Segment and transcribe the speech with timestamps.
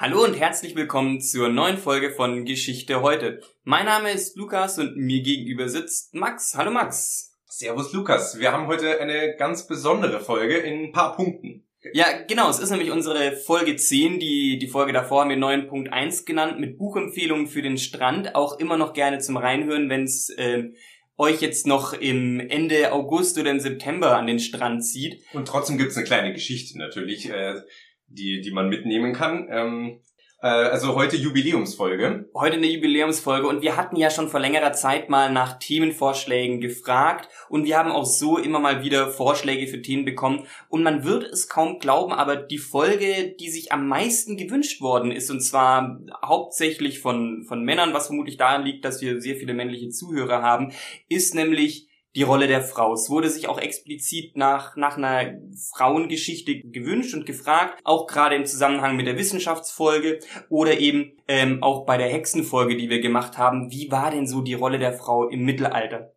[0.00, 3.40] Hallo und herzlich willkommen zur neuen Folge von Geschichte heute.
[3.64, 6.54] Mein Name ist Lukas und mir gegenüber sitzt Max.
[6.56, 7.36] Hallo Max.
[7.46, 8.38] Servus Lukas.
[8.38, 11.66] Wir haben heute eine ganz besondere Folge in ein paar Punkten.
[11.94, 16.24] Ja, genau, es ist nämlich unsere Folge 10, die, die Folge davor haben wir 9.1
[16.24, 20.68] genannt, mit Buchempfehlungen für den Strand, auch immer noch gerne zum Reinhören, wenn es äh,
[21.16, 25.24] euch jetzt noch im Ende August oder im September an den Strand zieht.
[25.32, 27.28] Und trotzdem gibt's eine kleine Geschichte natürlich.
[27.28, 27.62] Äh,
[28.08, 29.46] die, die man mitnehmen kann.
[29.50, 30.00] Ähm,
[30.40, 32.28] äh, also heute Jubiläumsfolge.
[32.34, 37.28] Heute eine Jubiläumsfolge und wir hatten ja schon vor längerer Zeit mal nach Themenvorschlägen gefragt
[37.48, 41.24] und wir haben auch so immer mal wieder Vorschläge für Themen bekommen und man wird
[41.24, 46.00] es kaum glauben, aber die Folge, die sich am meisten gewünscht worden ist und zwar
[46.24, 50.72] hauptsächlich von, von Männern, was vermutlich daran liegt, dass wir sehr viele männliche Zuhörer haben,
[51.08, 51.87] ist nämlich
[52.18, 52.94] die Rolle der Frau.
[52.94, 55.38] Es wurde sich auch explizit nach, nach einer
[55.72, 60.18] Frauengeschichte gewünscht und gefragt, auch gerade im Zusammenhang mit der Wissenschaftsfolge
[60.48, 63.70] oder eben ähm, auch bei der Hexenfolge, die wir gemacht haben.
[63.70, 66.12] Wie war denn so die Rolle der Frau im Mittelalter?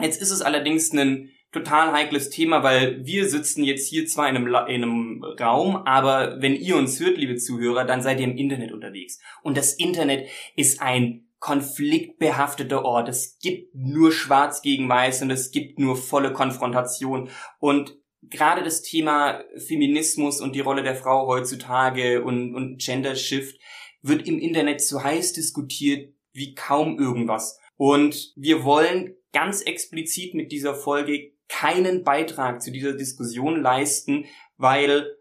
[0.00, 4.36] Jetzt ist es allerdings ein total heikles Thema, weil wir sitzen jetzt hier zwar in
[4.36, 8.38] einem, in einem Raum, aber wenn ihr uns hört, liebe Zuhörer, dann seid ihr im
[8.38, 9.20] Internet unterwegs.
[9.42, 13.08] Und das Internet ist ein konfliktbehafteter Ort.
[13.08, 17.30] Es gibt nur Schwarz gegen Weiß und es gibt nur volle Konfrontation.
[17.58, 23.60] Und gerade das Thema Feminismus und die Rolle der Frau heutzutage und, und Gender Shift
[24.02, 27.58] wird im Internet so heiß diskutiert wie kaum irgendwas.
[27.76, 34.24] Und wir wollen ganz explizit mit dieser Folge keinen Beitrag zu dieser Diskussion leisten,
[34.56, 35.16] weil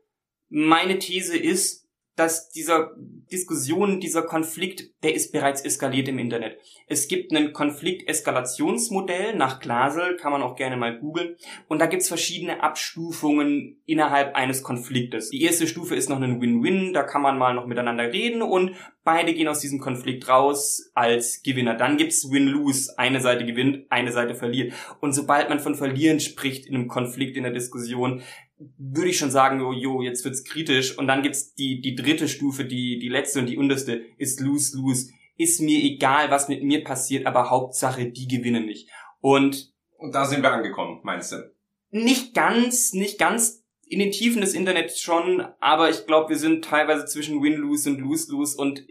[0.50, 1.85] meine These ist,
[2.16, 2.92] dass dieser
[3.32, 6.58] Diskussion, dieser Konflikt, der ist bereits eskaliert im Internet.
[6.88, 11.36] Es gibt ein Konflikteskalationsmodell nach Glasel, kann man auch gerne mal googeln.
[11.68, 15.30] Und da gibt's verschiedene Abstufungen innerhalb eines Konfliktes.
[15.32, 18.76] Die erste Stufe ist noch ein Win-Win, da kann man mal noch miteinander reden und
[19.04, 21.76] beide gehen aus diesem Konflikt raus als Gewinner.
[21.76, 24.74] Dann gibt's Win-Lose, eine Seite gewinnt, eine Seite verliert.
[25.02, 28.22] Und sobald man von Verlieren spricht in einem Konflikt, in der Diskussion,
[28.58, 30.98] würde ich schon sagen, oh, jo, jetzt wird's kritisch.
[30.98, 35.12] Und dann gibt's die, die dritte Stufe, die, die letzte und die unterste, ist lose-lose.
[35.38, 38.90] Ist mir egal, was mit mir passiert, aber Hauptsache, die gewinnen nicht.
[39.20, 41.52] Und, und da sind wir angekommen, meinst du?
[41.90, 46.66] Nicht ganz, nicht ganz in den Tiefen des Internets schon, aber ich glaube, wir sind
[46.66, 48.86] teilweise zwischen Win-Lose und Lose-Lose und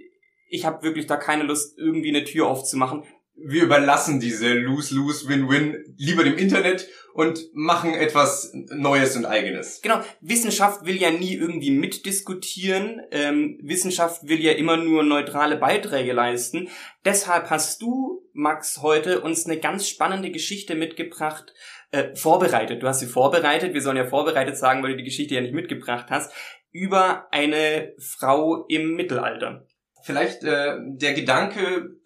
[0.48, 3.02] ich habe wirklich da keine Lust, irgendwie eine Tür aufzumachen
[3.36, 9.80] wir überlassen diese Lose-Lose-Win-Win lieber dem Internet und machen etwas Neues und Eigenes.
[9.82, 13.02] Genau, Wissenschaft will ja nie irgendwie mitdiskutieren.
[13.10, 16.68] Ähm, Wissenschaft will ja immer nur neutrale Beiträge leisten.
[17.04, 21.52] Deshalb hast du, Max, heute uns eine ganz spannende Geschichte mitgebracht,
[21.90, 22.82] äh, vorbereitet.
[22.82, 23.74] Du hast sie vorbereitet.
[23.74, 26.32] Wir sollen ja vorbereitet sagen, weil du die Geschichte ja nicht mitgebracht hast,
[26.72, 29.66] über eine Frau im Mittelalter
[30.04, 31.96] vielleicht äh, der Gedanke,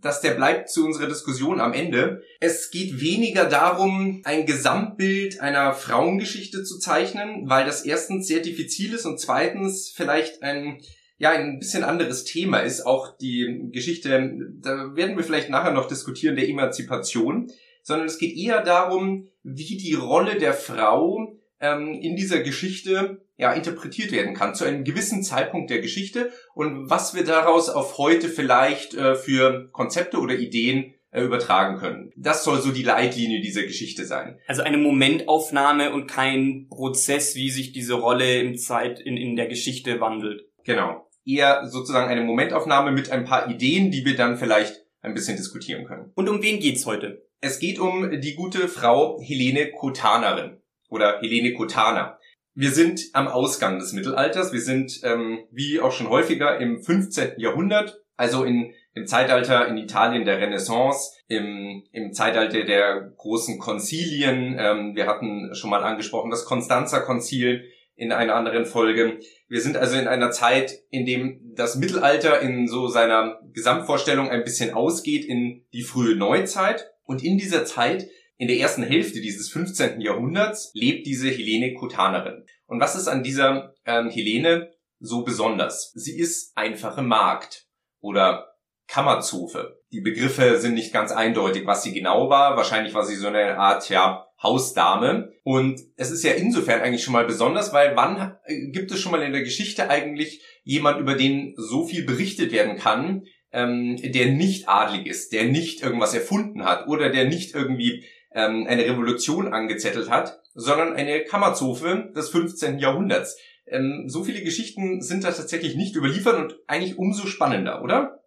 [0.00, 2.22] dass der bleibt zu unserer Diskussion am Ende.
[2.40, 8.94] Es geht weniger darum, ein Gesamtbild einer Frauengeschichte zu zeichnen, weil das erstens sehr diffizil
[8.94, 10.80] ist und zweitens vielleicht ein
[11.18, 12.86] ja ein bisschen anderes Thema ist.
[12.86, 14.30] Auch die Geschichte,
[14.60, 17.50] da werden wir vielleicht nachher noch diskutieren, der Emanzipation,
[17.82, 23.52] sondern es geht eher darum, wie die Rolle der Frau ähm, in dieser Geschichte ja,
[23.52, 28.28] interpretiert werden kann zu einem gewissen Zeitpunkt der Geschichte und was wir daraus auf heute
[28.28, 32.12] vielleicht äh, für Konzepte oder Ideen äh, übertragen können.
[32.16, 34.38] Das soll so die Leitlinie dieser Geschichte sein.
[34.46, 39.46] Also eine Momentaufnahme und kein Prozess, wie sich diese Rolle im Zeit in, in der
[39.46, 40.42] Geschichte wandelt.
[40.64, 41.08] Genau.
[41.24, 45.84] Eher sozusagen eine Momentaufnahme mit ein paar Ideen, die wir dann vielleicht ein bisschen diskutieren
[45.84, 46.10] können.
[46.14, 47.22] Und um wen geht's heute?
[47.40, 50.57] Es geht um die gute Frau Helene Kotanerin
[50.88, 52.18] oder Helene Kotana.
[52.54, 54.52] Wir sind am Ausgang des Mittelalters.
[54.52, 57.34] Wir sind, ähm, wie auch schon häufiger, im 15.
[57.36, 64.56] Jahrhundert, also in, im Zeitalter in Italien der Renaissance, im, im Zeitalter der großen Konzilien.
[64.58, 67.62] Ähm, wir hatten schon mal angesprochen das Konstanzer Konzil
[67.94, 69.18] in einer anderen Folge.
[69.48, 74.44] Wir sind also in einer Zeit, in dem das Mittelalter in so seiner Gesamtvorstellung ein
[74.44, 76.90] bisschen ausgeht in die frühe Neuzeit.
[77.04, 78.08] Und in dieser Zeit
[78.38, 80.00] in der ersten Hälfte dieses 15.
[80.00, 82.46] Jahrhunderts lebt diese Helene Kotanerin.
[82.66, 84.70] Und was ist an dieser ähm, Helene
[85.00, 85.92] so besonders?
[85.94, 87.66] Sie ist einfache Magd
[88.00, 88.54] oder
[88.86, 89.80] Kammerzofe.
[89.90, 92.56] Die Begriffe sind nicht ganz eindeutig, was sie genau war.
[92.56, 95.32] Wahrscheinlich war sie so eine Art, ja, Hausdame.
[95.42, 99.12] Und es ist ja insofern eigentlich schon mal besonders, weil wann äh, gibt es schon
[99.12, 104.26] mal in der Geschichte eigentlich jemand, über den so viel berichtet werden kann, ähm, der
[104.26, 109.52] nicht adlig ist, der nicht irgendwas erfunden hat oder der nicht irgendwie ähm, eine Revolution
[109.52, 112.78] angezettelt hat, sondern eine Kammerzofe des 15.
[112.78, 113.38] Jahrhunderts.
[113.66, 118.22] Ähm, so viele Geschichten sind da tatsächlich nicht überliefert und eigentlich umso spannender, oder?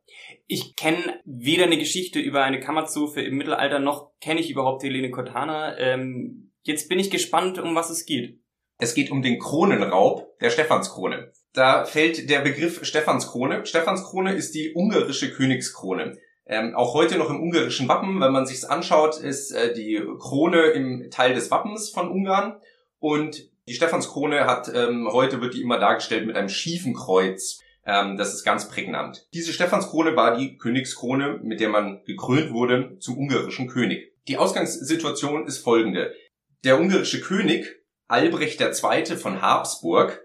[0.47, 5.09] Ich kenne weder eine Geschichte über eine Kammerzofe im Mittelalter, noch kenne ich überhaupt Helene
[5.09, 5.77] Cortana.
[5.77, 8.39] Ähm, jetzt bin ich gespannt, um was es geht.
[8.77, 11.31] Es geht um den Kronenraub der Stephanskrone.
[11.53, 13.65] Da fällt der Begriff Stephanskrone.
[13.65, 16.17] Stephanskrone ist die ungarische Königskrone.
[16.45, 20.61] Ähm, auch heute noch im ungarischen Wappen, wenn man sich's anschaut, ist äh, die Krone
[20.71, 22.59] im Teil des Wappens von Ungarn.
[22.99, 27.59] Und die Stephanskrone hat, ähm, heute wird die immer dargestellt mit einem schiefen Kreuz.
[27.85, 29.27] Ähm, das ist ganz prägnant.
[29.33, 34.13] Diese Stephanskrone war die Königskrone, mit der man gekrönt wurde zum ungarischen König.
[34.27, 36.13] Die Ausgangssituation ist folgende.
[36.63, 37.65] Der ungarische König,
[38.07, 39.15] Albrecht II.
[39.15, 40.21] von Habsburg,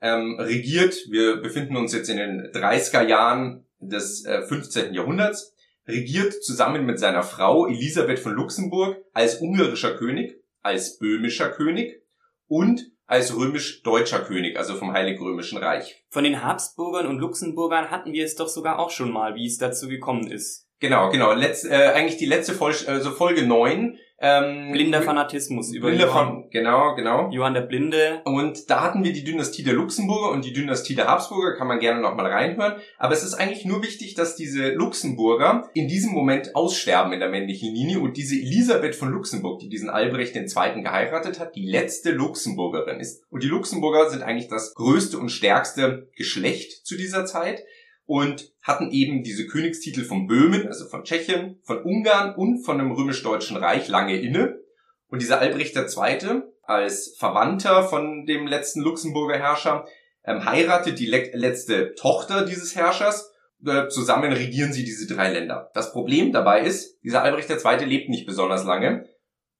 [0.00, 4.94] ähm, regiert, wir befinden uns jetzt in den 30er Jahren des äh, 15.
[4.94, 5.53] Jahrhunderts,
[5.86, 12.02] regiert zusammen mit seiner Frau Elisabeth von Luxemburg als ungarischer König, als böhmischer König
[12.46, 16.02] und als römisch-deutscher König, also vom Heilig-Römischen Reich.
[16.08, 19.58] Von den Habsburgern und Luxemburgern hatten wir es doch sogar auch schon mal, wie es
[19.58, 20.68] dazu gekommen ist.
[20.80, 21.32] Genau, genau.
[21.32, 26.44] Letz, äh, eigentlich die letzte Folge, also Folge 9 ähm, Blinder Fanatismus über Blinder Johann,
[26.50, 27.30] genau, genau.
[27.30, 28.22] Johann der Blinde.
[28.24, 31.78] Und da hatten wir die Dynastie der Luxemburger und die Dynastie der Habsburger, kann man
[31.78, 32.80] gerne nochmal reinhören.
[32.98, 37.28] Aber es ist eigentlich nur wichtig, dass diese Luxemburger in diesem Moment aussterben in der
[37.28, 40.82] männlichen Linie und diese Elisabeth von Luxemburg, die diesen Albrecht II.
[40.82, 43.24] geheiratet hat, die letzte Luxemburgerin ist.
[43.30, 47.62] Und die Luxemburger sind eigentlich das größte und stärkste Geschlecht zu dieser Zeit
[48.06, 52.92] und hatten eben diese Königstitel von Böhmen, also von Tschechien, von Ungarn und von dem
[52.92, 54.60] römisch-deutschen Reich lange inne.
[55.08, 56.42] Und dieser Albrecht II.
[56.62, 59.86] als Verwandter von dem letzten Luxemburger Herrscher
[60.24, 63.30] ähm, heiratet die le letzte Tochter dieses Herrschers.
[63.66, 65.70] Äh, zusammen regieren sie diese drei Länder.
[65.74, 67.84] Das Problem dabei ist, dieser Albrecht II.
[67.84, 69.08] lebt nicht besonders lange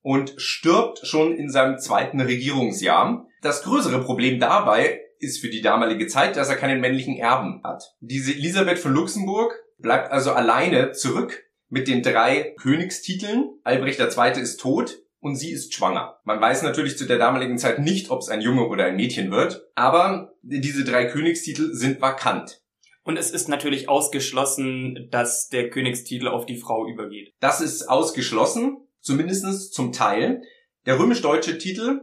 [0.02, 3.26] und stirbt schon in seinem zweiten Regierungsjahr.
[3.42, 7.94] Das größere Problem dabei ist für die damalige Zeit, dass er keinen männlichen Erben hat.
[8.00, 13.58] Diese Elisabeth von Luxemburg bleibt also alleine zurück mit den drei Königstiteln.
[13.64, 14.40] Albrecht II.
[14.40, 16.18] ist tot und sie ist schwanger.
[16.24, 19.30] Man weiß natürlich zu der damaligen Zeit nicht, ob es ein Junge oder ein Mädchen
[19.30, 22.60] wird, aber diese drei Königstitel sind vakant.
[23.04, 27.34] Und es ist natürlich ausgeschlossen, dass der Königstitel auf die Frau übergeht.
[27.40, 30.42] Das ist ausgeschlossen, zumindest zum Teil.
[30.86, 32.02] Der römisch-deutsche Titel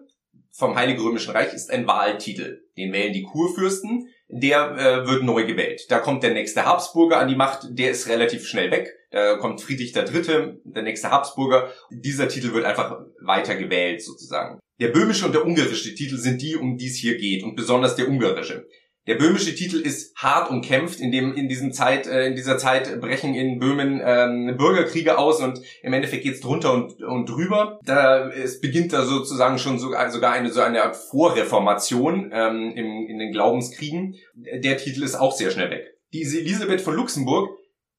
[0.52, 2.64] vom Heiligen Römischen Reich ist ein Wahltitel.
[2.82, 5.86] Den wählen die Kurfürsten, der äh, wird neu gewählt.
[5.90, 8.90] Da kommt der nächste Habsburger an die Macht, der ist relativ schnell weg.
[9.12, 11.70] Da kommt Friedrich III., der nächste Habsburger.
[11.92, 14.60] Dieser Titel wird einfach weiter gewählt sozusagen.
[14.80, 17.96] Der böhmische und der ungarische Titel sind die, um die es hier geht und besonders
[17.96, 18.68] der ungarische.
[19.08, 21.00] Der böhmische Titel ist hart umkämpft.
[21.00, 25.42] In dem in diesem Zeit äh, in dieser Zeit brechen in Böhmen ähm, Bürgerkriege aus
[25.42, 27.80] und im Endeffekt geht's drunter und, und drüber.
[27.84, 33.08] Da es beginnt da sozusagen schon sogar, sogar eine so eine Art Vorreformation ähm, im,
[33.08, 34.16] in den Glaubenskriegen.
[34.36, 35.88] Der Titel ist auch sehr schnell weg.
[36.14, 37.50] Diese Elisabeth von Luxemburg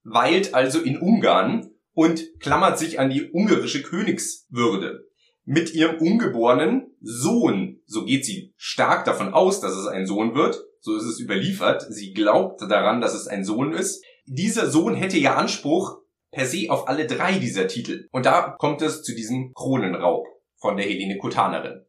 [0.05, 5.05] weilt also in Ungarn und klammert sich an die ungarische Königswürde
[5.45, 7.81] mit ihrem ungeborenen Sohn.
[7.87, 11.87] So geht sie stark davon aus, dass es ein Sohn wird so ist es überliefert.
[11.89, 14.05] Sie glaubt daran, dass es ein Sohn ist.
[14.27, 15.99] Dieser Sohn hätte ja Anspruch
[16.33, 18.09] per se auf alle drei dieser Titel.
[18.11, 20.27] Und da kommt es zu diesem Kronenraub
[20.57, 21.85] von der Helene Kutanerin.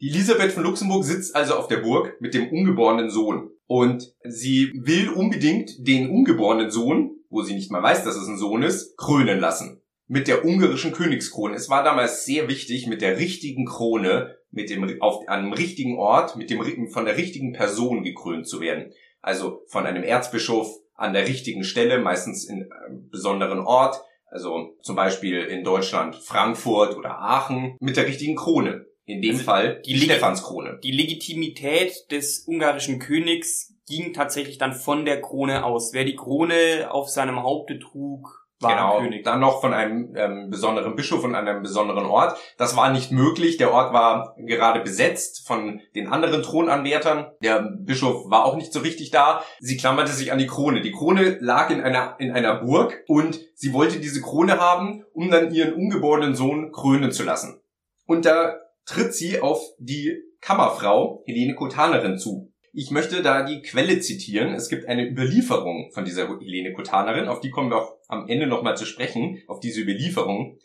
[0.00, 3.50] Die Elisabeth von Luxemburg sitzt also auf der Burg mit dem ungeborenen Sohn.
[3.66, 8.38] Und sie will unbedingt den ungeborenen Sohn, wo sie nicht mal weiß, dass es ein
[8.38, 9.82] Sohn ist, krönen lassen.
[10.06, 11.54] Mit der ungarischen Königskrone.
[11.54, 16.36] Es war damals sehr wichtig, mit der richtigen Krone mit dem, auf einem richtigen Ort,
[16.36, 18.92] mit dem, von der richtigen Person gekrönt zu werden.
[19.20, 24.96] Also von einem Erzbischof an der richtigen Stelle, meistens in einem besonderen Ort, also zum
[24.96, 28.86] Beispiel in Deutschland Frankfurt oder Aachen, mit der richtigen Krone.
[29.06, 30.80] In dem also Fall die, die Stephanskrone.
[30.82, 35.92] Die Legitimität des ungarischen Königs ging tatsächlich dann von der Krone aus.
[35.92, 39.24] Wer die Krone auf seinem Haupte trug, genau, König.
[39.24, 42.38] dann noch von einem ähm, besonderen Bischof und einem besonderen Ort.
[42.58, 43.56] Das war nicht möglich.
[43.56, 47.26] Der Ort war gerade besetzt von den anderen Thronanwärtern.
[47.42, 49.42] Der Bischof war auch nicht so richtig da.
[49.60, 50.80] Sie klammerte sich an die Krone.
[50.80, 55.30] Die Krone lag in einer, in einer Burg und sie wollte diese Krone haben, um
[55.30, 57.60] dann ihren ungeborenen Sohn krönen zu lassen.
[58.06, 58.56] Und da
[58.86, 62.52] tritt sie auf die Kammerfrau Helene Kotanerin zu.
[62.76, 64.52] Ich möchte da die Quelle zitieren.
[64.52, 68.48] Es gibt eine Überlieferung von dieser Helene Kotanerin, auf die kommen wir auch am Ende
[68.48, 70.58] nochmal zu sprechen, auf diese Überlieferung.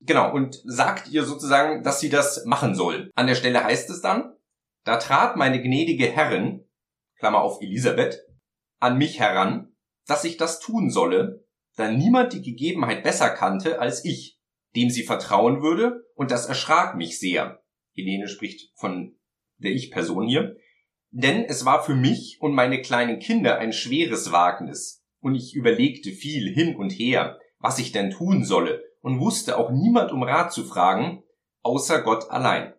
[0.00, 3.12] Genau, und sagt ihr sozusagen, dass sie das machen soll.
[3.14, 4.34] An der Stelle heißt es dann,
[4.82, 6.64] da trat meine gnädige Herrin,
[7.16, 8.26] Klammer auf Elisabeth,
[8.80, 9.72] an mich heran,
[10.04, 14.40] dass ich das tun solle, da niemand die Gegebenheit besser kannte als ich,
[14.74, 17.62] dem sie vertrauen würde, und das erschrak mich sehr.
[17.94, 19.16] Helene spricht von
[19.58, 20.56] der Ich-Person hier
[21.18, 26.10] Denn es war für mich und meine kleinen Kinder ein schweres Wagnis, und ich überlegte
[26.12, 30.52] viel hin und her, was ich denn tun solle, und wusste auch niemand um Rat
[30.52, 31.22] zu fragen,
[31.62, 32.74] außer Gott allein.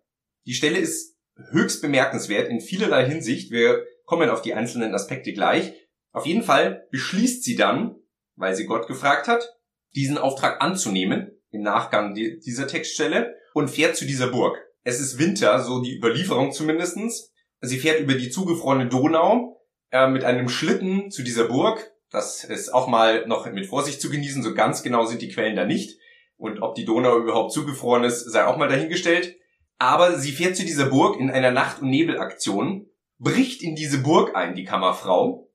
[0.45, 1.17] Die Stelle ist
[1.49, 3.49] höchst bemerkenswert in vielerlei Hinsicht.
[3.49, 5.73] Wir kommen auf die einzelnen Aspekte gleich.
[6.11, 7.95] Auf jeden Fall beschließt sie dann,
[8.35, 9.57] weil sie Gott gefragt hat,
[9.95, 14.63] diesen Auftrag anzunehmen, im Nachgang dieser Textstelle, und fährt zu dieser Burg.
[14.83, 17.33] Es ist Winter, so die Überlieferung zumindestens.
[17.61, 19.61] Sie fährt über die zugefrorene Donau
[19.91, 21.91] äh, mit einem Schlitten zu dieser Burg.
[22.09, 24.43] Das ist auch mal noch mit Vorsicht zu genießen.
[24.43, 25.99] So ganz genau sind die Quellen da nicht.
[26.37, 29.35] Und ob die Donau überhaupt zugefroren ist, sei auch mal dahingestellt.
[29.79, 32.87] Aber sie fährt zu dieser Burg in einer Nacht- und Nebelaktion,
[33.19, 35.51] bricht in diese Burg ein, die Kammerfrau,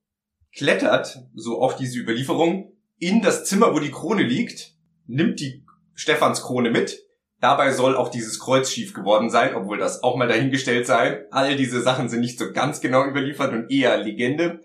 [0.55, 4.75] klettert, so auch diese Überlieferung, in das Zimmer, wo die Krone liegt,
[5.07, 7.05] nimmt die Stephanskrone mit.
[7.43, 11.27] Dabei soll auch dieses Kreuz schief geworden sein, obwohl das auch mal dahingestellt sei.
[11.33, 14.61] All diese Sachen sind nicht so ganz genau überliefert und eher Legende.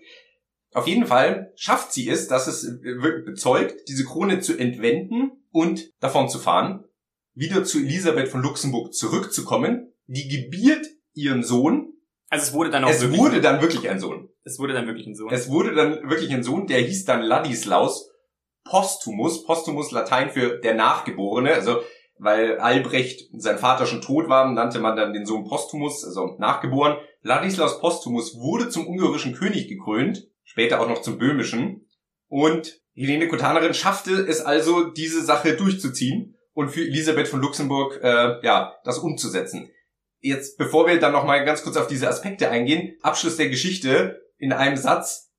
[0.72, 2.78] Auf jeden Fall schafft sie es, dass es
[3.26, 6.84] bezeugt, diese Krone zu entwenden und davon zu fahren,
[7.34, 9.92] wieder zu Elisabeth von Luxemburg zurückzukommen.
[10.06, 11.94] Die gebiert ihren Sohn.
[12.30, 14.28] Also es wurde dann auch es wirklich, wurde dann wirklich ein Sohn.
[14.44, 15.32] es wurde dann wirklich ein Sohn.
[15.32, 18.08] Es wurde dann wirklich ein Sohn, der hieß dann Ladislaus
[18.62, 19.44] Postumus.
[19.44, 21.54] Postumus Latein für der Nachgeborene.
[21.54, 21.80] Also
[22.18, 26.96] weil Albrecht sein Vater schon tot war, nannte man dann den Sohn Postumus, also nachgeboren.
[27.22, 31.86] Ladislaus Postumus wurde zum ungarischen König gekrönt, später auch noch zum böhmischen.
[32.28, 38.44] Und Helene Kotanerin schaffte es also, diese Sache durchzuziehen und für Elisabeth von Luxemburg äh,
[38.44, 39.70] ja das umzusetzen.
[40.20, 44.20] Jetzt, bevor wir dann noch mal ganz kurz auf diese Aspekte eingehen, Abschluss der Geschichte
[44.38, 45.30] in einem Satz.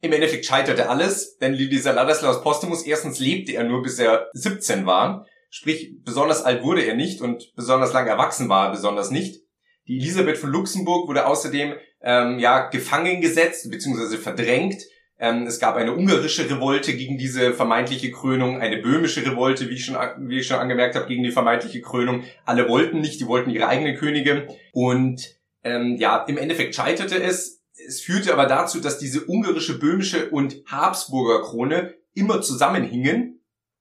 [0.00, 4.86] Im Endeffekt scheiterte alles, denn dieser Ladislaus Postumus, erstens lebte er nur bis er 17
[4.86, 9.42] war, sprich besonders alt wurde er nicht und besonders lang erwachsen war er besonders nicht.
[9.86, 14.16] Die Elisabeth von Luxemburg wurde außerdem ähm, ja gefangen gesetzt bzw.
[14.16, 14.82] verdrängt
[15.20, 19.84] ähm, es gab eine ungarische Revolte gegen diese vermeintliche Krönung, eine böhmische Revolte, wie ich
[19.84, 19.96] schon,
[20.28, 22.24] wie ich schon angemerkt habe, gegen die vermeintliche Krönung.
[22.46, 24.48] Alle wollten nicht, die wollten ihre eigene Könige.
[24.72, 27.60] Und ähm, ja, im Endeffekt scheiterte es.
[27.86, 33.39] Es führte aber dazu, dass diese ungarische, böhmische und Habsburger Krone immer zusammenhingen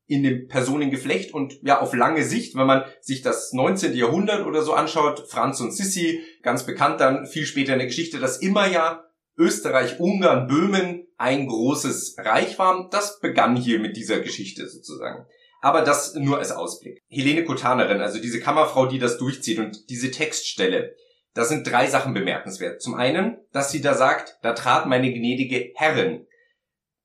[0.09, 3.95] in dem Personengeflecht und ja auf lange Sicht, wenn man sich das 19.
[3.95, 8.19] Jahrhundert oder so anschaut, Franz und Sissi, ganz bekannt dann viel später in der Geschichte,
[8.19, 9.05] dass immer ja
[9.37, 12.89] Österreich, Ungarn, Böhmen ein großes Reich war.
[12.89, 15.25] Das begann hier mit dieser Geschichte sozusagen.
[15.61, 17.03] Aber das nur als Ausblick.
[17.07, 20.95] Helene Kotanerin, also diese Kammerfrau, die das durchzieht und diese Textstelle,
[21.35, 22.81] da sind drei Sachen bemerkenswert.
[22.81, 26.25] Zum einen, dass sie da sagt, da trat meine gnädige Herrin.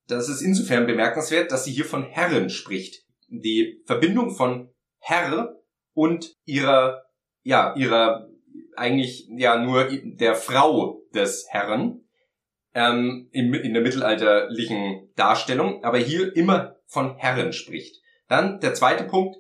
[0.07, 3.05] Das ist insofern bemerkenswert, dass sie hier von Herren spricht.
[3.29, 5.57] Die Verbindung von Herr
[5.95, 7.05] und ihrer,
[7.43, 8.29] ja, ihrer
[8.77, 12.05] eigentlich ja nur der Frau des Herren
[12.75, 18.03] ähm, in, in der mittelalterlichen Darstellung, aber hier immer von Herren spricht.
[18.29, 19.37] Dann der zweite Punkt,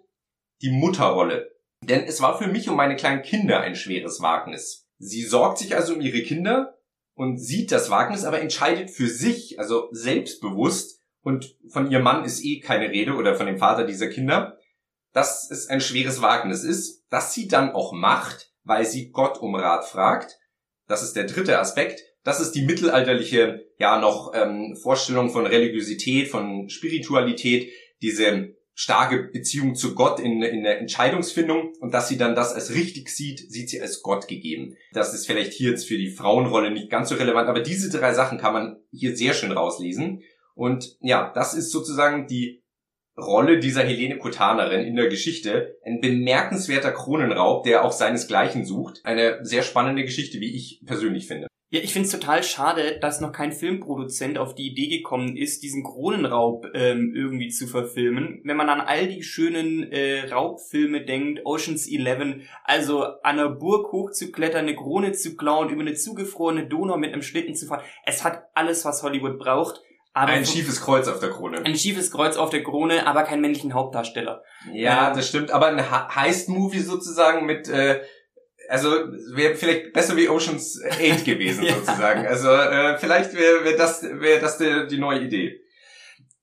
[0.62, 1.50] die Mutterrolle.
[1.83, 4.88] Denn es war für mich und meine kleinen Kinder ein schweres Wagnis.
[4.99, 6.78] Sie sorgt sich also um ihre Kinder
[7.14, 12.44] und sieht das Wagnis, aber entscheidet für sich, also selbstbewusst, und von ihrem Mann ist
[12.44, 14.59] eh keine Rede oder von dem Vater dieser Kinder,
[15.14, 19.54] dass es ein schweres Wagnis ist, dass sie dann auch macht, weil sie Gott um
[19.54, 20.38] Rat fragt.
[20.87, 22.02] Das ist der dritte Aspekt.
[22.25, 29.74] Das ist die mittelalterliche, ja, noch ähm, Vorstellung von Religiosität, von Spiritualität, diese starke Beziehung
[29.74, 33.70] zu Gott in, in der Entscheidungsfindung und dass sie dann das als richtig sieht, sieht
[33.70, 34.76] sie als Gott gegeben.
[34.92, 38.12] Das ist vielleicht hier jetzt für die Frauenrolle nicht ganz so relevant, aber diese drei
[38.14, 40.22] Sachen kann man hier sehr schön rauslesen.
[40.54, 42.64] Und ja, das ist sozusagen die
[43.16, 45.78] Rolle dieser Helene Kotanerin in der Geschichte.
[45.84, 49.00] Ein bemerkenswerter Kronenraub, der auch seinesgleichen sucht.
[49.04, 51.46] Eine sehr spannende Geschichte, wie ich persönlich finde.
[51.74, 55.82] Ja, ich find's total schade, dass noch kein Filmproduzent auf die Idee gekommen ist, diesen
[55.82, 58.40] Kronenraub ähm, irgendwie zu verfilmen.
[58.44, 63.90] Wenn man an all die schönen äh, Raubfilme denkt, Oceans 11, also an einer Burg
[63.90, 67.82] hochzuklettern, eine Krone zu klauen, über eine zugefrorene Donau mit einem Schlitten zu fahren.
[68.06, 69.82] Es hat alles, was Hollywood braucht.
[70.12, 71.58] Aber ein schiefes Kreuz auf der Krone.
[71.64, 74.44] Ein schiefes Kreuz auf der Krone, aber keinen männlichen Hauptdarsteller.
[74.72, 75.50] Ja, ähm, das stimmt.
[75.50, 78.00] Aber ein Heist-Movie sozusagen mit äh,
[78.68, 78.90] also
[79.35, 81.75] wäre vielleicht besser wie Oceans 8 gewesen ja.
[81.75, 82.26] sozusagen.
[82.26, 85.61] Also äh, vielleicht wäre wär das wäre das die, die neue Idee.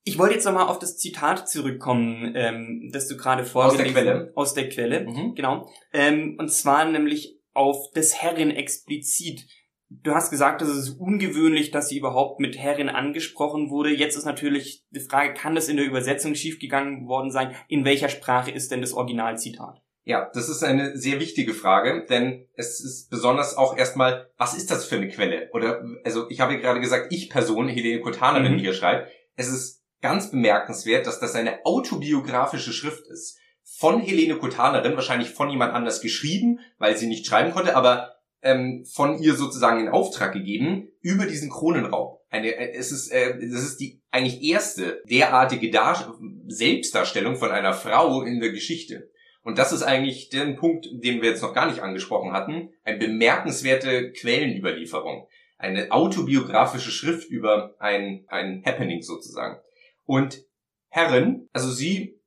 [0.04, 3.88] Ich wollte jetzt nochmal auf das Zitat zurückkommen, ähm, das du gerade vorgelesen hast.
[3.88, 4.32] Aus der Quelle.
[4.34, 5.34] Aus der Quelle, mhm.
[5.34, 5.70] genau.
[5.92, 9.46] Ähm, und zwar nämlich auf des Herrin explizit.
[9.88, 13.90] Du hast gesagt, es ist ungewöhnlich, dass sie überhaupt mit Herrin angesprochen wurde.
[13.90, 17.54] Jetzt ist natürlich die Frage, kann das in der Übersetzung schiefgegangen worden sein?
[17.68, 19.82] In welcher Sprache ist denn das Originalzitat?
[20.04, 24.70] Ja, das ist eine sehr wichtige Frage, denn es ist besonders auch erstmal, was ist
[24.70, 25.48] das für eine Quelle?
[25.52, 28.56] Oder, also ich habe gerade gesagt, ich Person, Helene Kotanerin, mhm.
[28.56, 33.38] die hier schreibt, es ist ganz bemerkenswert, dass das eine autobiografische Schrift ist.
[33.62, 38.84] Von Helene Kotanerin, wahrscheinlich von jemand anders geschrieben, weil sie nicht schreiben konnte, aber ähm,
[38.84, 42.20] von ihr sozusagen in Auftrag gegeben, über diesen Kronenraub.
[42.28, 46.18] Eine, äh, es ist, äh, das ist die eigentlich erste derartige Dar
[46.48, 49.11] Selbstdarstellung von einer Frau in der Geschichte.
[49.42, 52.70] Und das ist eigentlich der Punkt, den wir jetzt noch gar nicht angesprochen hatten.
[52.84, 55.26] Eine bemerkenswerte Quellenüberlieferung.
[55.58, 59.60] Eine autobiografische Schrift über ein, ein Happening sozusagen.
[60.04, 60.44] Und
[60.88, 62.20] Herren, also sie,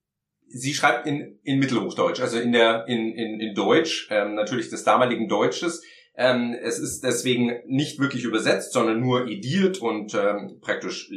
[0.48, 4.84] sie schreibt in, in Mittelhochdeutsch, also in der, in, in, in Deutsch, ähm, natürlich des
[4.84, 5.84] damaligen Deutsches.
[6.18, 11.12] Ähm, es ist deswegen nicht wirklich übersetzt, sondern nur ediert und ähm, praktisch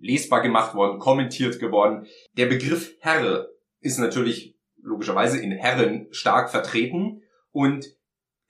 [0.00, 2.06] lesbar gemacht worden, kommentiert geworden.
[2.36, 3.48] Der Begriff Herr
[3.80, 7.86] ist natürlich logischerweise in Herren stark vertreten und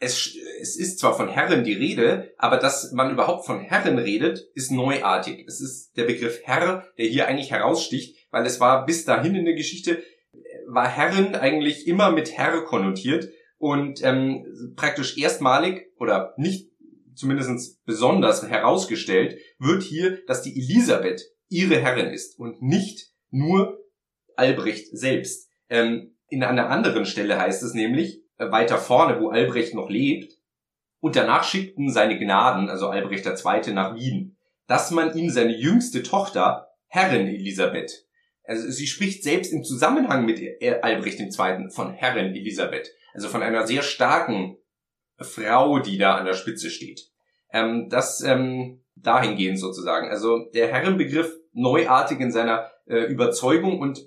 [0.02, 4.40] es, es ist zwar von Herren die Rede, aber dass man überhaupt von Herren redet,
[4.54, 5.44] ist neuartig.
[5.46, 9.44] Es ist der Begriff Herr, der hier eigentlich heraussticht, weil es war bis dahin in
[9.44, 10.02] der Geschichte,
[10.66, 16.72] war Herren eigentlich immer mit Herr konnotiert und ähm, praktisch erstmalig oder nicht
[17.14, 23.78] zumindest besonders herausgestellt wird hier, dass die Elisabeth ihre Herrin ist und nicht nur
[24.34, 25.48] Albrecht selbst.
[25.68, 30.32] Ähm, in einer anderen Stelle heißt es nämlich, äh, weiter vorne, wo Albrecht noch lebt,
[31.00, 34.36] und danach schickten seine Gnaden, also Albrecht II., nach Wien,
[34.66, 38.06] dass man ihm seine jüngste Tochter, Herrin Elisabeth,
[38.44, 40.40] also sie spricht selbst im Zusammenhang mit
[40.82, 41.70] Albrecht II.
[41.70, 44.56] von Herrin Elisabeth, also von einer sehr starken
[45.18, 47.08] Frau, die da an der Spitze steht.
[47.52, 50.08] Ähm, das ähm, dahingehend sozusagen.
[50.08, 54.00] Also der Herrenbegriff neuartig in seiner äh, Überzeugung und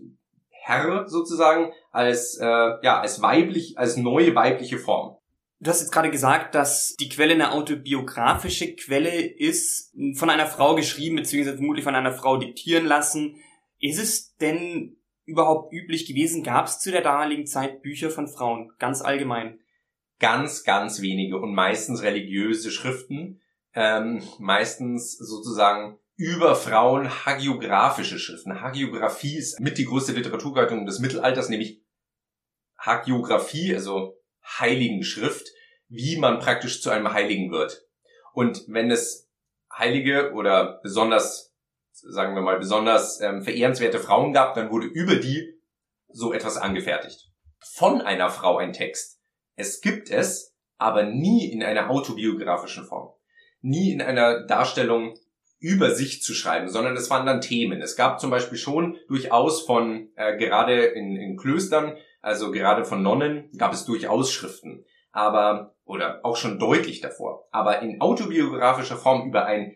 [0.66, 5.16] Herr sozusagen als äh, ja als weiblich als neue weibliche Form.
[5.60, 10.74] Du hast jetzt gerade gesagt, dass die Quelle eine autobiografische Quelle ist, von einer Frau
[10.74, 13.36] geschrieben, beziehungsweise vermutlich von einer Frau diktieren lassen.
[13.80, 16.44] Ist es denn überhaupt üblich gewesen?
[16.44, 19.60] Gab es zu der damaligen Zeit Bücher von Frauen, ganz allgemein?
[20.20, 23.40] Ganz, ganz wenige und meistens religiöse Schriften,
[23.76, 28.62] ähm, meistens sozusagen über Frauen hagiografische Schriften.
[28.62, 31.82] Hagiografie ist mit die größte Literaturgattung des Mittelalters, nämlich
[32.78, 34.18] Hagiografie, also
[34.60, 35.48] Heiligen Schrift,
[35.88, 37.86] wie man praktisch zu einem Heiligen wird.
[38.34, 39.30] Und wenn es
[39.76, 41.54] heilige oder besonders,
[41.92, 45.60] sagen wir mal, besonders ähm, verehrenswerte Frauen gab, dann wurde über die
[46.08, 47.32] so etwas angefertigt.
[47.60, 49.20] Von einer Frau ein Text.
[49.56, 53.14] Es gibt es, aber nie in einer autobiografischen Form.
[53.62, 55.18] Nie in einer Darstellung
[55.66, 57.82] über sich zu schreiben, sondern es waren dann Themen.
[57.82, 63.02] Es gab zum Beispiel schon durchaus von, äh, gerade in, in Klöstern, also gerade von
[63.02, 64.86] Nonnen, gab es durchaus Schriften.
[65.12, 67.48] Aber, oder auch schon deutlich davor.
[67.50, 69.76] Aber in autobiografischer Form über ein,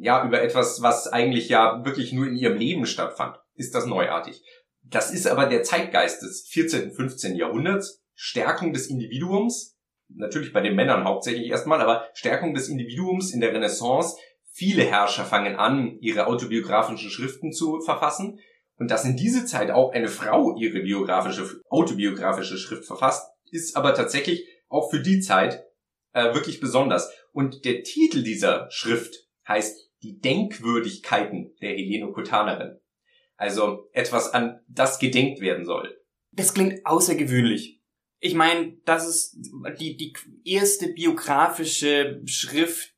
[0.00, 4.42] ja, über etwas, was eigentlich ja wirklich nur in ihrem Leben stattfand, ist das neuartig.
[4.82, 7.36] Das ist aber der Zeitgeist des 14., 15.
[7.36, 8.02] Jahrhunderts.
[8.16, 13.54] Stärkung des Individuums, natürlich bei den Männern hauptsächlich erstmal, aber Stärkung des Individuums in der
[13.54, 14.16] Renaissance,
[14.52, 18.40] Viele Herrscher fangen an, ihre autobiografischen Schriften zu verfassen.
[18.76, 23.94] Und dass in diese Zeit auch eine Frau ihre biografische, autobiografische Schrift verfasst, ist aber
[23.94, 25.64] tatsächlich auch für die Zeit
[26.12, 27.12] äh, wirklich besonders.
[27.32, 29.14] Und der Titel dieser Schrift
[29.46, 32.80] heißt Die Denkwürdigkeiten der Helenokotanerin.
[33.36, 35.96] Also etwas, an das gedenkt werden soll.
[36.32, 37.80] Das klingt außergewöhnlich.
[38.18, 39.38] Ich meine, das ist
[39.78, 40.12] die, die
[40.44, 42.89] erste biografische Schrift,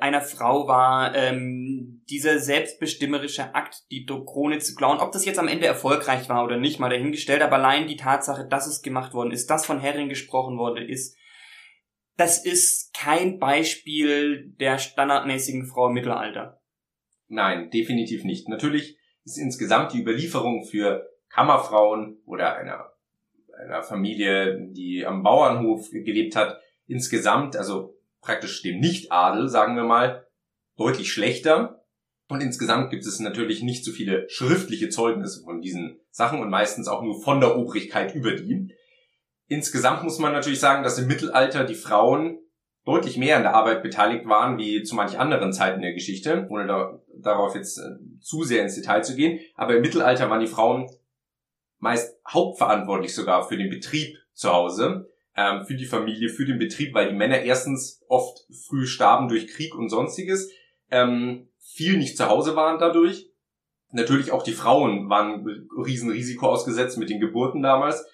[0.00, 4.98] einer Frau war, ähm, dieser selbstbestimmerische Akt, die Krone zu klauen.
[5.00, 8.46] Ob das jetzt am Ende erfolgreich war oder nicht, mal dahingestellt, aber allein die Tatsache,
[8.46, 11.16] dass es gemacht worden ist, dass von Herrin gesprochen worden ist,
[12.16, 16.60] das ist kein Beispiel der standardmäßigen Frau im Mittelalter.
[17.28, 18.48] Nein, definitiv nicht.
[18.48, 22.92] Natürlich ist insgesamt die Überlieferung für Kammerfrauen oder einer,
[23.62, 30.26] einer Familie, die am Bauernhof gelebt hat, insgesamt, also praktisch dem Nichtadel, sagen wir mal,
[30.76, 31.84] deutlich schlechter.
[32.28, 36.88] Und insgesamt gibt es natürlich nicht so viele schriftliche Zeugnisse von diesen Sachen und meistens
[36.88, 38.74] auch nur von der Obrigkeit über die.
[39.46, 42.38] Insgesamt muss man natürlich sagen, dass im Mittelalter die Frauen
[42.84, 46.66] deutlich mehr an der Arbeit beteiligt waren, wie zu manch anderen Zeiten der Geschichte, ohne
[46.66, 47.82] da, darauf jetzt äh,
[48.20, 49.40] zu sehr ins Detail zu gehen.
[49.54, 50.86] Aber im Mittelalter waren die Frauen
[51.78, 56.94] meist hauptverantwortlich sogar für den Betrieb zu Hause ähm, für die Familie, für den Betrieb,
[56.94, 60.50] weil die Männer erstens oft früh starben durch Krieg und sonstiges,
[60.90, 63.30] ähm, viel nicht zu Hause waren dadurch.
[63.92, 65.46] Natürlich auch die Frauen waren
[65.76, 68.04] Riesenrisiko ausgesetzt mit den Geburten damals.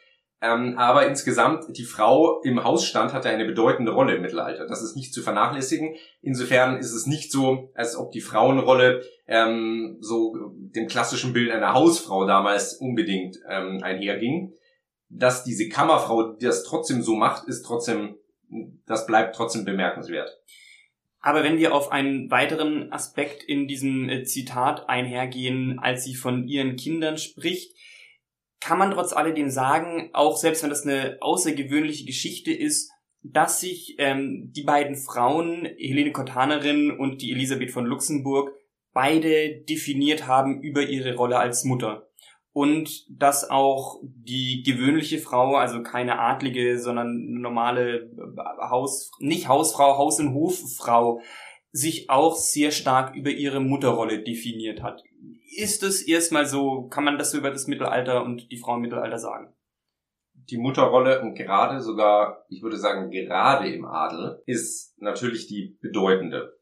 [0.43, 4.67] Ähm, aber insgesamt, die Frau im Hausstand hatte eine bedeutende Rolle im Mittelalter.
[4.67, 5.95] Das ist nicht zu vernachlässigen.
[6.21, 11.73] Insofern ist es nicht so, als ob die Frauenrolle ähm, so dem klassischen Bild einer
[11.73, 14.53] Hausfrau damals unbedingt ähm, einherging.
[15.09, 18.17] Dass diese Kammerfrau das trotzdem so macht, ist trotzdem,
[18.87, 20.31] das bleibt trotzdem bemerkenswert.
[21.21, 26.47] Aber wenn wir auf einen weiteren Aspekt in diesem äh, Zitat einhergehen, als sie von
[26.47, 27.75] ihren Kindern spricht,
[28.61, 32.91] kann man trotz alledem sagen, auch selbst wenn das eine außergewöhnliche Geschichte ist,
[33.23, 38.53] dass sich ähm, die beiden Frauen, Helene Cortanerin und die Elisabeth von Luxemburg,
[38.93, 42.07] beide definiert haben über ihre Rolle als Mutter.
[42.55, 48.11] Und dass auch die gewöhnliche Frau, also keine adlige, sondern normale
[48.61, 51.21] Haus, nicht Hausfrau, Haus- und Hoffrau,
[51.73, 55.03] sich auch sehr stark über ihre Mutterrolle definiert hat
[55.57, 59.19] ist es erstmal so, kann man das über das Mittelalter und die Frau im Mittelalter
[59.19, 59.55] sagen?
[60.35, 66.59] Die Mutterrolle und gerade sogar, ich würde sagen, gerade im Adel ist natürlich die bedeutende.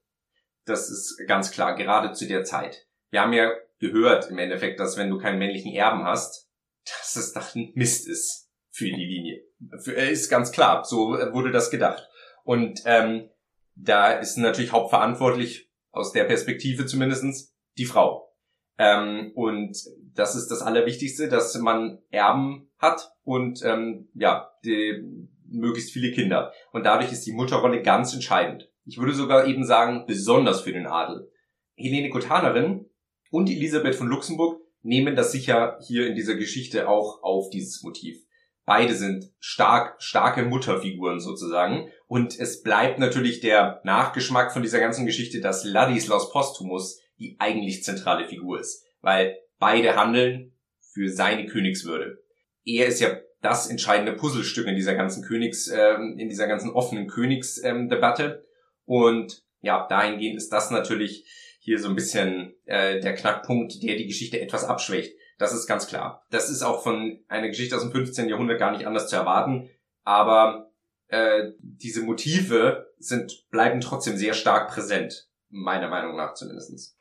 [0.67, 2.87] Das ist ganz klar, gerade zu der Zeit.
[3.11, 3.51] Wir haben ja
[3.83, 6.49] gehört im Endeffekt, dass wenn du keinen männlichen Erben hast,
[6.85, 9.43] dass es ein Mist ist für die Linie.
[9.83, 12.09] Für, äh, ist ganz klar, so wurde das gedacht.
[12.45, 13.29] Und ähm,
[13.75, 18.33] da ist natürlich hauptverantwortlich, aus der Perspektive zumindestens die Frau.
[18.79, 19.77] Ähm, und
[20.15, 26.53] das ist das Allerwichtigste, dass man Erben hat und ähm, ja, die, möglichst viele Kinder.
[26.73, 28.71] Und dadurch ist die Mutterrolle ganz entscheidend.
[28.85, 31.31] Ich würde sogar eben sagen, besonders für den Adel.
[31.75, 32.87] Helene Kotanerin
[33.33, 38.19] und Elisabeth von Luxemburg nehmen das sicher hier in dieser Geschichte auch auf dieses Motiv.
[38.67, 41.91] Beide sind stark, starke Mutterfiguren sozusagen.
[42.07, 47.83] Und es bleibt natürlich der Nachgeschmack von dieser ganzen Geschichte, dass Ladislaus Postumus die eigentlich
[47.83, 50.53] zentrale Figur ist, weil beide handeln
[50.93, 52.19] für seine Königswürde.
[52.65, 57.09] Er ist ja das entscheidende Puzzlestück in dieser ganzen Königs, äh, in dieser ganzen offenen
[57.09, 58.25] Königsdebatte.
[58.25, 58.43] Ähm,
[58.85, 61.25] und ja, dahingehend ist das natürlich
[61.63, 65.15] hier so ein bisschen äh, der Knackpunkt, der die Geschichte etwas abschwächt.
[65.39, 66.27] Das ist ganz klar.
[66.31, 68.29] Das ist auch von einer Geschichte aus dem 15.
[68.29, 69.71] Jahrhundert gar nicht anders zu erwarten.
[70.03, 70.73] Aber
[71.07, 76.97] äh, diese Motive sind bleiben trotzdem sehr stark präsent, meiner Meinung nach zumindestens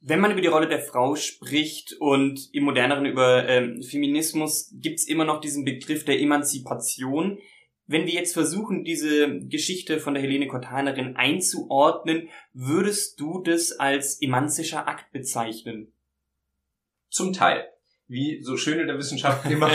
[0.00, 5.06] wenn man über die Rolle der Frau spricht und im moderneren über ähm, Feminismus, gibt's
[5.06, 7.38] immer noch diesen Begriff der Emanzipation.
[7.88, 14.22] Wenn wir jetzt versuchen, diese Geschichte von der Helene Cortanerin einzuordnen, würdest du das als
[14.22, 15.92] emanzischer Akt bezeichnen?
[17.10, 17.66] Zum Teil.
[18.06, 19.70] Wie so schön in der Wissenschaft immer.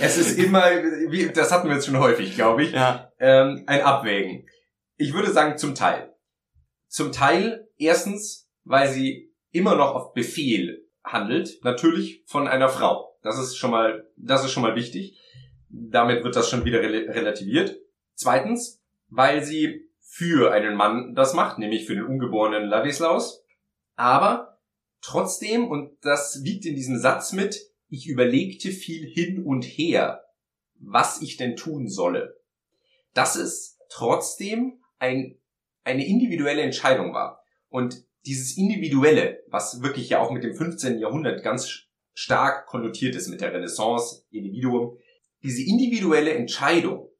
[0.00, 0.64] es ist immer,
[1.08, 3.10] wie, das hatten wir jetzt schon häufig, glaube ich, ja.
[3.18, 4.46] ähm, ein Abwägen.
[4.96, 6.14] Ich würde sagen zum Teil.
[6.86, 13.16] Zum Teil erstens weil sie immer noch auf Befehl handelt, natürlich von einer Frau.
[13.22, 15.18] Das ist schon mal, das ist schon mal wichtig.
[15.76, 17.80] Damit wird das schon wieder rel relativiert.
[18.14, 23.44] Zweitens, weil sie für einen Mann das macht, nämlich für den ungeborenen Ladislaus.
[23.96, 24.58] Aber
[25.00, 30.24] trotzdem, und das liegt in diesem Satz mit, ich überlegte viel hin und her,
[30.78, 32.40] was ich denn tun solle.
[33.12, 35.36] Dass es trotzdem ein,
[35.82, 37.42] eine individuelle Entscheidung war.
[37.68, 40.98] Und dieses Individuelle, was wirklich ja auch mit dem 15.
[40.98, 41.84] Jahrhundert ganz
[42.14, 44.96] stark konnotiert ist mit der Renaissance, Individuum,
[45.44, 47.10] diese individuelle Entscheidung,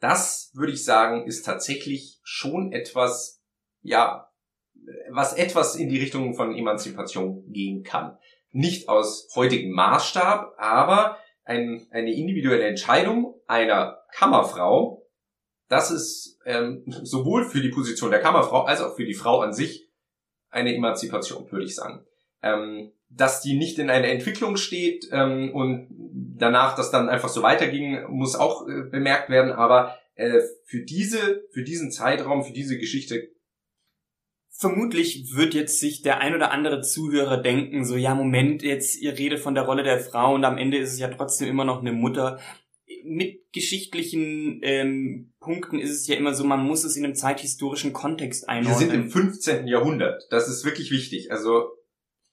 [0.00, 3.42] das würde ich sagen, ist tatsächlich schon etwas,
[3.82, 4.30] ja,
[5.10, 8.16] was etwas in die Richtung von Emanzipation gehen kann.
[8.50, 15.04] Nicht aus heutigem Maßstab, aber ein, eine individuelle Entscheidung einer Kammerfrau,
[15.68, 19.52] das ist ähm, sowohl für die Position der Kammerfrau als auch für die Frau an
[19.52, 19.88] sich
[20.50, 22.06] eine Emanzipation, würde ich sagen.
[22.42, 25.88] Ähm, dass die nicht in einer Entwicklung steht ähm, und
[26.38, 29.52] danach das dann einfach so weiterging, muss auch äh, bemerkt werden.
[29.52, 33.28] Aber äh, für diese, für diesen Zeitraum, für diese Geschichte
[34.54, 39.18] Vermutlich wird jetzt sich der ein oder andere Zuhörer denken, so ja, Moment, jetzt ihr
[39.18, 41.80] redet von der Rolle der Frau und am Ende ist es ja trotzdem immer noch
[41.80, 42.38] eine Mutter
[43.04, 47.92] mit geschichtlichen ähm, Punkten ist es ja immer so, man muss es in einem zeithistorischen
[47.92, 48.80] Kontext einordnen.
[48.80, 49.66] Wir sind im 15.
[49.66, 50.26] Jahrhundert.
[50.30, 51.32] Das ist wirklich wichtig.
[51.32, 51.70] Also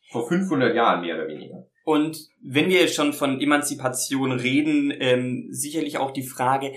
[0.10, 1.68] vor 500 Jahren mehr oder weniger.
[1.84, 6.74] Und wenn wir schon von Emanzipation reden, ähm, sicherlich auch die Frage,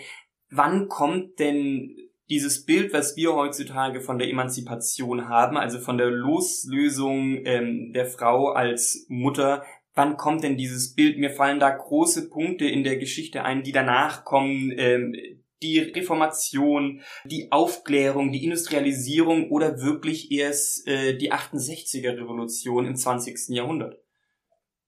[0.51, 1.97] wann kommt denn
[2.31, 8.07] dieses Bild, was wir heutzutage von der Emanzipation haben, also von der Loslösung ähm, der
[8.07, 9.65] Frau als Mutter,
[9.95, 11.19] wann kommt denn dieses Bild?
[11.19, 14.73] Mir fallen da große Punkte in der Geschichte ein, die danach kommen.
[14.77, 15.15] Ähm,
[15.63, 23.49] die Reformation, die Aufklärung, die Industrialisierung oder wirklich erst äh, die 68er Revolution im 20.
[23.49, 23.99] Jahrhundert?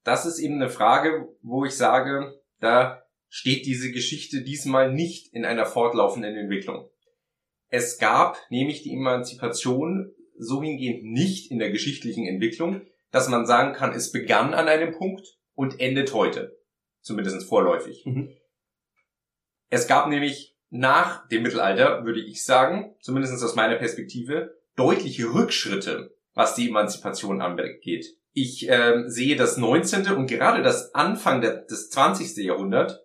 [0.03, 5.45] Das ist eben eine Frage, wo ich sage, da steht diese Geschichte diesmal nicht in
[5.45, 6.89] einer fortlaufenden Entwicklung.
[7.69, 13.75] Es gab nämlich die Emanzipation so hingehend nicht in der geschichtlichen Entwicklung, dass man sagen
[13.75, 16.57] kann, es begann an einem Punkt und endet heute.
[17.01, 18.05] Zumindest vorläufig.
[18.07, 18.37] Mhm.
[19.69, 26.17] Es gab nämlich nach dem Mittelalter, würde ich sagen, zumindest aus meiner Perspektive, deutliche Rückschritte,
[26.35, 28.07] was die Emanzipation angeht.
[28.33, 30.09] Ich äh, sehe das 19.
[30.09, 32.45] und gerade das Anfang der, des 20.
[32.45, 33.05] Jahrhundert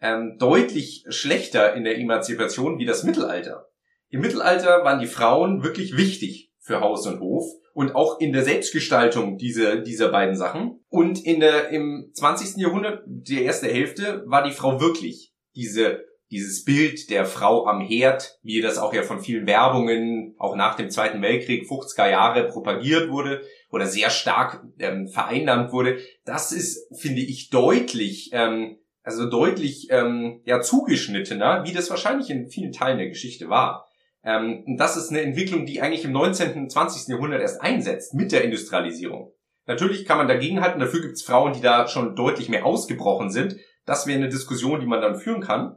[0.00, 3.68] ähm, deutlich schlechter in der Emanzipation wie das Mittelalter.
[4.08, 8.42] Im Mittelalter waren die Frauen wirklich wichtig für Haus und Hof und auch in der
[8.42, 10.80] Selbstgestaltung dieser, dieser beiden Sachen.
[10.88, 12.56] Und in der, im 20.
[12.56, 18.38] Jahrhundert, der erste Hälfte, war die Frau wirklich diese, dieses Bild der Frau am Herd,
[18.42, 23.10] wie das auch ja von vielen Werbungen, auch nach dem Zweiten Weltkrieg, 50er Jahre propagiert
[23.10, 25.98] wurde oder sehr stark ähm, vereinnahmt wurde.
[26.24, 32.48] Das ist, finde ich, deutlich, ähm, also deutlich ähm, ja zugeschnittener, wie das wahrscheinlich in
[32.48, 33.86] vielen Teilen der Geschichte war.
[34.24, 36.54] Ähm, und das ist eine Entwicklung, die eigentlich im 19.
[36.54, 37.08] und 20.
[37.08, 39.32] Jahrhundert erst einsetzt mit der Industrialisierung.
[39.66, 43.56] Natürlich kann man dagegenhalten, dafür gibt es Frauen, die da schon deutlich mehr ausgebrochen sind.
[43.84, 45.76] Das wäre eine Diskussion, die man dann führen kann.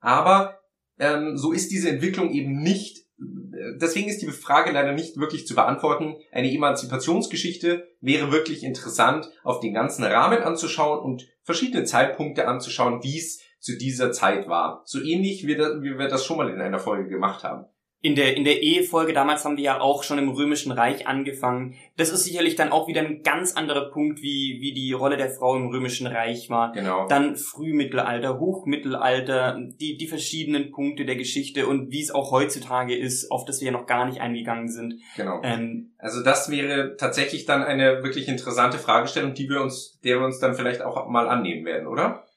[0.00, 0.60] Aber
[0.98, 3.08] ähm, so ist diese Entwicklung eben nicht
[3.80, 6.16] deswegen ist die Frage leider nicht wirklich zu beantworten.
[6.32, 13.18] Eine Emanzipationsgeschichte wäre wirklich interessant, auf den ganzen Rahmen anzuschauen und verschiedene Zeitpunkte anzuschauen, wie
[13.18, 14.82] es zu dieser Zeit war.
[14.84, 17.66] So ähnlich wie wir das schon mal in einer Folge gemacht haben
[18.00, 21.74] in der, in der Ehefolge, damals haben wir ja auch schon im Römischen Reich angefangen.
[21.96, 25.30] Das ist sicherlich dann auch wieder ein ganz anderer Punkt, wie, wie die Rolle der
[25.30, 26.70] Frau im Römischen Reich war.
[26.70, 27.08] Genau.
[27.08, 33.32] Dann Frühmittelalter, Hochmittelalter, die, die verschiedenen Punkte der Geschichte und wie es auch heutzutage ist,
[33.32, 34.94] auf das wir ja noch gar nicht eingegangen sind.
[35.16, 35.40] Genau.
[35.42, 40.26] Ähm, also das wäre tatsächlich dann eine wirklich interessante Fragestellung, die wir uns, der wir
[40.26, 42.27] uns dann vielleicht auch mal annehmen werden, oder?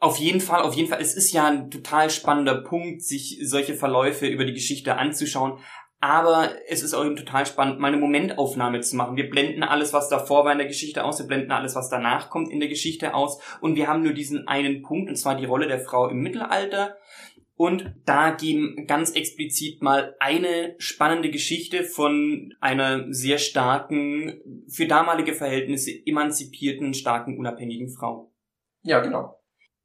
[0.00, 1.00] Auf jeden Fall, auf jeden Fall.
[1.00, 5.58] Es ist ja ein total spannender Punkt, sich solche Verläufe über die Geschichte anzuschauen.
[6.00, 9.16] Aber es ist auch eben total spannend, mal eine Momentaufnahme zu machen.
[9.16, 12.28] Wir blenden alles, was davor war in der Geschichte aus, wir blenden alles, was danach
[12.28, 13.40] kommt in der Geschichte aus.
[13.62, 16.98] Und wir haben nur diesen einen Punkt, und zwar die Rolle der Frau im Mittelalter.
[17.56, 25.32] Und da geben ganz explizit mal eine spannende Geschichte von einer sehr starken, für damalige
[25.32, 28.30] Verhältnisse emanzipierten, starken, unabhängigen Frau.
[28.82, 29.40] Ja, genau.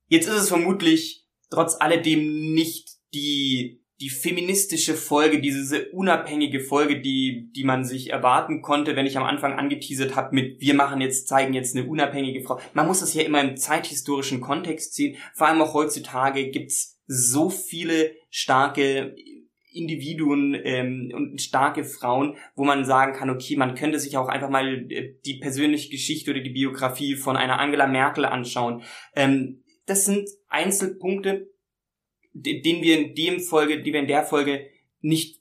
[0.10, 7.52] Jetzt ist es vermutlich trotz alledem nicht die, die feministische Folge, diese unabhängige Folge, die,
[7.56, 11.28] die man sich erwarten konnte, wenn ich am Anfang angeteasert habe mit wir machen jetzt,
[11.28, 12.60] zeigen jetzt eine unabhängige Frau.
[12.74, 15.16] Man muss das ja immer im zeithistorischen Kontext sehen.
[15.34, 19.16] Vor allem auch heutzutage gibt's so viele starke
[19.72, 24.50] Individuen ähm, und starke Frauen, wo man sagen kann, okay, man könnte sich auch einfach
[24.50, 28.82] mal äh, die persönliche Geschichte oder die Biografie von einer Angela Merkel anschauen.
[29.16, 31.50] Ähm, das sind Einzelpunkte,
[32.34, 34.68] den wir in dem Folge, die wir in der Folge
[35.02, 35.40] nicht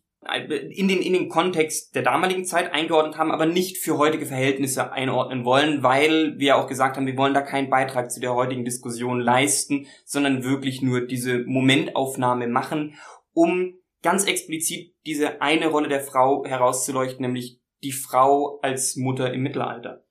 [0.71, 4.93] in den, in den Kontext der damaligen Zeit eingeordnet haben, aber nicht für heutige Verhältnisse
[4.93, 8.65] einordnen wollen, weil wir auch gesagt haben, wir wollen da keinen Beitrag zu der heutigen
[8.65, 12.97] Diskussion leisten, sondern wirklich nur diese Momentaufnahme machen,
[13.33, 19.43] um ganz explizit diese eine Rolle der Frau herauszuleuchten, nämlich die Frau als Mutter im
[19.43, 20.05] Mittelalter.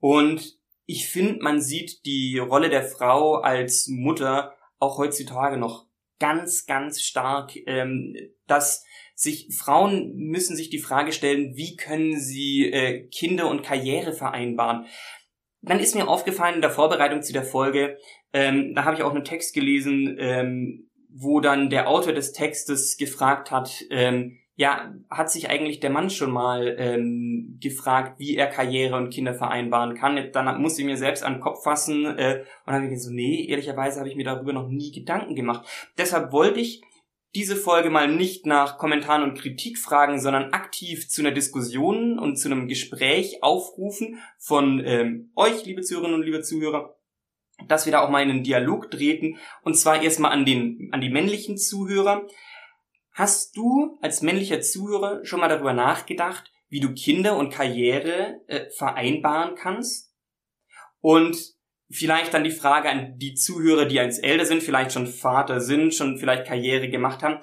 [0.00, 5.86] Und ich finde, man sieht die Rolle der Frau als Mutter auch heutzutage noch
[6.18, 8.14] ganz, ganz stark, ähm,
[8.46, 14.12] dass sich Frauen müssen sich die Frage stellen, wie können sie äh, Kinder und Karriere
[14.12, 14.86] vereinbaren.
[15.62, 17.98] Dann ist mir aufgefallen in der Vorbereitung zu der Folge,
[18.32, 22.96] ähm, da habe ich auch einen Text gelesen, ähm, wo dann der Autor des Textes
[22.96, 28.46] gefragt hat, ähm, ja, hat sich eigentlich der Mann schon mal ähm, gefragt, wie er
[28.46, 30.30] Karriere und Kinder vereinbaren kann.
[30.32, 33.46] Dann musste ich mir selbst an den Kopf fassen äh, und dann mir so, nee,
[33.48, 35.66] ehrlicherweise habe ich mir darüber noch nie Gedanken gemacht.
[35.98, 36.82] Deshalb wollte ich
[37.34, 42.36] diese Folge mal nicht nach Kommentaren und Kritik fragen, sondern aktiv zu einer Diskussion und
[42.36, 46.96] zu einem Gespräch aufrufen von ähm, euch, liebe Zuhörerinnen und liebe Zuhörer,
[47.66, 51.00] dass wir da auch mal in einen Dialog treten und zwar erstmal an den an
[51.00, 52.26] die männlichen Zuhörer
[53.14, 58.68] Hast du als männlicher Zuhörer schon mal darüber nachgedacht, wie du Kinder und Karriere äh,
[58.70, 60.12] vereinbaren kannst?
[61.00, 61.36] Und
[61.88, 65.94] vielleicht dann die Frage an die Zuhörer, die eins älter sind, vielleicht schon Vater sind,
[65.94, 67.38] schon vielleicht Karriere gemacht haben.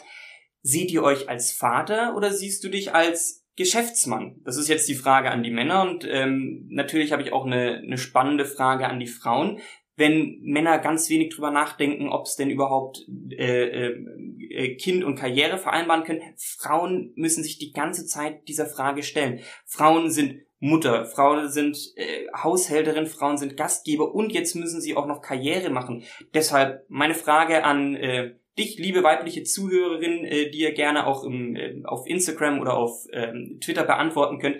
[0.62, 4.41] Seht ihr euch als Vater oder siehst du dich als Geschäftsmann?
[4.43, 7.77] Das ist jetzt die Frage an die Männer und ähm, natürlich habe ich auch eine,
[7.77, 9.62] eine spannende Frage an die Frauen
[9.95, 15.58] wenn Männer ganz wenig drüber nachdenken, ob es denn überhaupt äh, äh, Kind und Karriere
[15.58, 16.21] vereinbaren können.
[16.38, 19.41] Frauen müssen sich die ganze Zeit dieser Frage stellen.
[19.65, 25.08] Frauen sind Mutter, Frauen sind äh, Haushälterin, Frauen sind Gastgeber und jetzt müssen sie auch
[25.08, 26.04] noch Karriere machen.
[26.34, 31.56] Deshalb meine Frage an äh, dich, liebe weibliche Zuhörerin, äh, die ihr gerne auch im,
[31.56, 34.58] äh, auf Instagram oder auf ähm, Twitter beantworten könnt.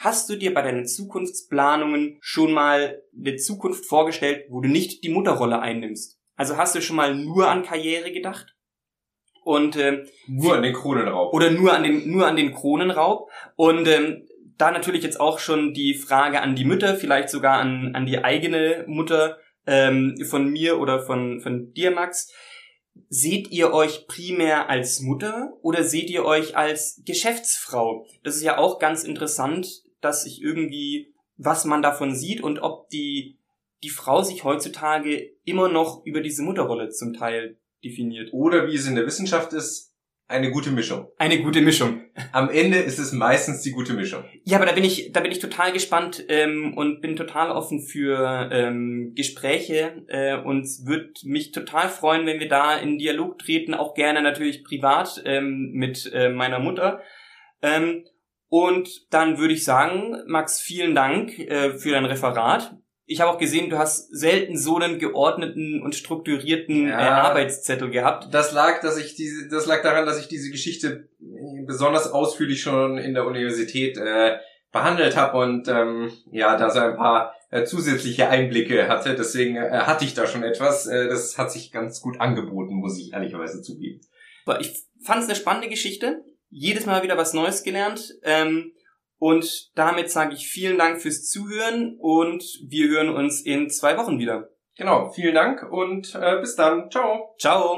[0.00, 5.10] Hast du dir bei deinen Zukunftsplanungen schon mal eine Zukunft vorgestellt, wo du nicht die
[5.10, 6.18] Mutterrolle einnimmst?
[6.36, 8.56] Also hast du schon mal nur an Karriere gedacht?
[9.44, 11.34] Und ähm, nur an den Kronenraub.
[11.34, 13.28] Oder nur an den nur an den Kronenraub.
[13.56, 17.94] Und ähm, da natürlich jetzt auch schon die Frage an die Mütter, vielleicht sogar an,
[17.94, 19.36] an die eigene Mutter
[19.66, 22.32] ähm, von mir oder von, von dir, Max.
[23.10, 28.06] Seht ihr euch primär als Mutter oder seht ihr euch als Geschäftsfrau?
[28.24, 32.88] Das ist ja auch ganz interessant, dass ich irgendwie, was man davon sieht und ob
[32.90, 33.38] die,
[33.82, 38.32] die Frau sich heutzutage immer noch über diese Mutterrolle zum Teil definiert.
[38.32, 39.90] Oder wie es in der Wissenschaft ist,
[40.30, 41.08] eine gute Mischung.
[41.18, 42.02] Eine gute Mischung.
[42.30, 44.22] Am Ende ist es meistens die gute Mischung.
[44.44, 47.82] Ja, aber da bin ich, da bin ich total gespannt ähm, und bin total offen
[47.82, 53.74] für ähm, Gespräche äh, und würde mich total freuen, wenn wir da in Dialog treten,
[53.74, 57.02] auch gerne natürlich privat ähm, mit äh, meiner Mutter.
[57.60, 58.04] Ähm,
[58.50, 62.76] und dann würde ich sagen, Max, vielen Dank äh, für dein Referat.
[63.06, 67.90] Ich habe auch gesehen, du hast selten so einen geordneten und strukturierten ja, äh, Arbeitszettel
[67.90, 68.34] gehabt.
[68.34, 71.08] Das lag, dass ich diese, das lag daran, dass ich diese Geschichte
[71.64, 74.38] besonders ausführlich schon in der Universität äh,
[74.72, 79.14] behandelt habe und ähm, ja, da so ein paar äh, zusätzliche Einblicke hatte.
[79.14, 80.86] Deswegen äh, hatte ich da schon etwas.
[80.86, 84.00] Äh, das hat sich ganz gut angeboten, muss ich ehrlicherweise zugeben.
[84.58, 84.72] Ich
[85.04, 88.14] fand es eine spannende Geschichte jedes Mal wieder was Neues gelernt.
[88.22, 88.72] Ähm,
[89.18, 94.18] und damit sage ich vielen Dank fürs Zuhören und wir hören uns in zwei Wochen
[94.18, 94.48] wieder.
[94.76, 96.90] Genau, vielen Dank und äh, bis dann.
[96.90, 97.34] Ciao.
[97.38, 97.76] Ciao.